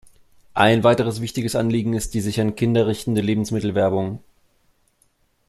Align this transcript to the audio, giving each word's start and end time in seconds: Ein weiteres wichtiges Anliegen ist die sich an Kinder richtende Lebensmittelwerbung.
Ein 0.55 0.83
weiteres 0.83 1.21
wichtiges 1.21 1.53
Anliegen 1.55 1.93
ist 1.93 2.15
die 2.15 2.21
sich 2.21 2.41
an 2.41 2.55
Kinder 2.55 2.87
richtende 2.87 3.21
Lebensmittelwerbung. 3.21 4.23